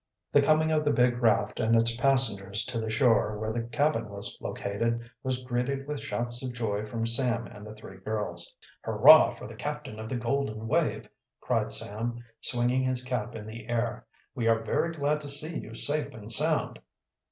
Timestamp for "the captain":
9.45-9.99